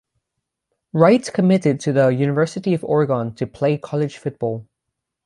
Wright 0.93 1.31
committed 1.31 1.79
to 1.81 1.93
the 1.93 2.07
University 2.07 2.73
of 2.73 2.83
Oregon 2.83 3.35
to 3.35 3.45
play 3.45 3.77
college 3.77 4.17
football. 4.17 4.65